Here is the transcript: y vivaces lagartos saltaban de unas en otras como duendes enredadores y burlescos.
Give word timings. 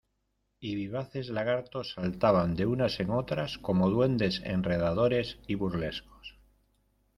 y 0.59 0.73
vivaces 0.73 1.29
lagartos 1.29 1.93
saltaban 1.93 2.55
de 2.55 2.65
unas 2.65 2.99
en 2.99 3.11
otras 3.11 3.59
como 3.59 3.91
duendes 3.91 4.41
enredadores 4.43 5.37
y 5.45 5.53
burlescos. 5.53 6.37